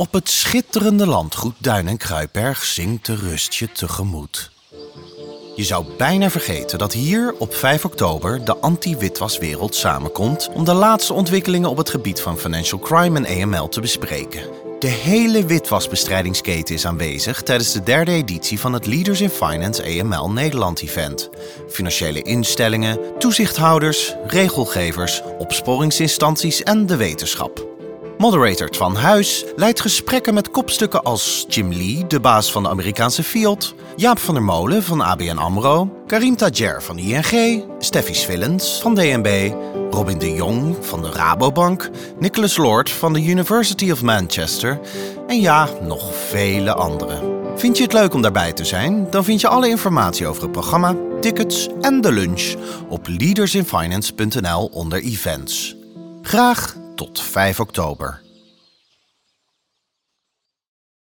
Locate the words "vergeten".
6.30-6.78